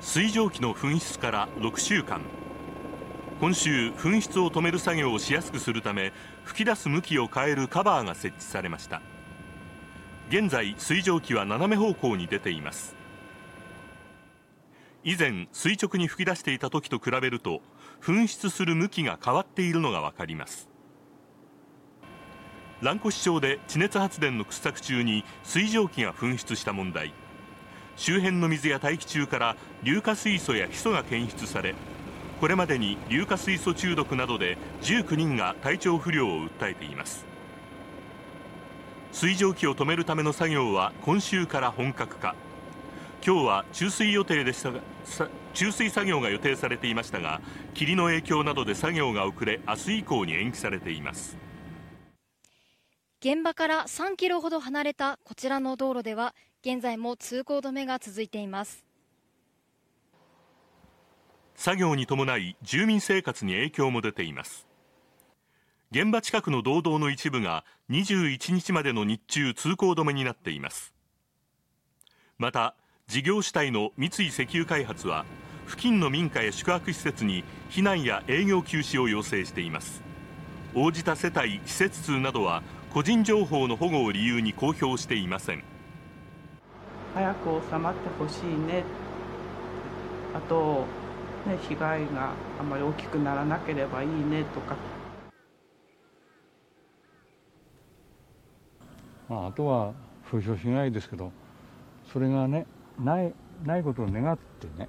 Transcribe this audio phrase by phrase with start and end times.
[0.00, 2.22] 水蒸気の噴出から6週間。
[3.38, 6.12] 今週噴出を止める作業をしやすくするため
[6.42, 9.02] 吹き出す向きを変えるカバーが設置されました。
[10.30, 12.96] 現在水蒸気は斜め方向に出ています。
[15.04, 17.60] 以前垂直に吹き出していた時と比べると
[18.00, 20.70] 噴出する向きが変わっているのが分かります。
[22.80, 27.12] 蘭越町で地熱発電の掘削中に水蒸気が噴出した問題。
[27.96, 31.74] 周辺の水や大気中から硫化水素やヒ素が検出され
[32.40, 37.26] これまでに硫化水素中毒などで19人が体調不良を訴えています。
[39.12, 42.34] 水蒸気を止めるための作業は今週から本格化。
[43.22, 44.80] 今日は注水予定でしたが
[45.52, 47.42] 注水作業が予定されていましたが
[47.74, 51.36] 霧の影響などで作業が遅れ明日以降に延期されています。
[53.22, 58.86] 現場から3キロほど離れたこちらの道路では現在も通行止めが続いています。
[61.54, 64.66] 作業に伴い住民生活に影響も出ています。
[65.90, 70.94] 現場近くの道道の一部が21日までの日中通行止めになっています。
[72.38, 72.74] また
[73.06, 75.26] 事業主体の三井石油開発は
[75.66, 80.02] 付近の民家や宿泊施設に避難や営業休止を要請しています。
[80.74, 85.64] 応じた世帯施設数などは個人情報の保護を理由に公表していません
[87.14, 88.84] 早く収まってほしいね
[90.34, 90.84] あと
[91.46, 94.76] ね、被害があまり大きくならなければいいねとか。
[99.28, 99.92] まあ、あとは
[100.28, 101.30] 風評被害ですけど
[102.12, 102.66] それがね
[102.98, 103.32] ない
[103.64, 104.88] ないことを願ってね